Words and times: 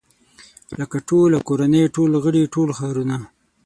لکه 0.79 0.97
ټوله 1.09 1.37
کورنۍ 1.47 1.83
ټول 1.95 2.11
غړي 2.23 2.43
ټول 2.53 2.69
ښارونه. 2.77 3.17